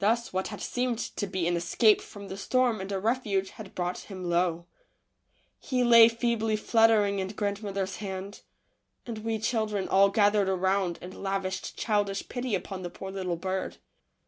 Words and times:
Thus 0.00 0.32
what 0.32 0.48
had 0.48 0.60
seemed 0.60 0.98
to 0.98 1.28
be 1.28 1.46
an 1.46 1.54
escape 1.56 2.00
from 2.00 2.26
the 2.26 2.36
storm 2.36 2.80
and 2.80 2.90
a 2.90 2.98
refuge 2.98 3.50
had 3.50 3.72
brought 3.76 3.98
him 4.10 4.24
low. 4.28 4.66
He 5.60 5.84
lay 5.84 6.08
feebly 6.08 6.56
fluttering 6.56 7.20
in 7.20 7.28
grandmother's 7.28 7.98
hand, 7.98 8.40
and 9.06 9.18
we 9.18 9.38
children 9.38 9.86
all 9.86 10.08
gathered 10.08 10.48
around 10.48 10.98
and 11.00 11.14
lavished 11.22 11.76
childish 11.78 12.28
pity 12.28 12.56
upon 12.56 12.82
the 12.82 12.90
poor 12.90 13.12
little 13.12 13.36
bird. 13.36 13.76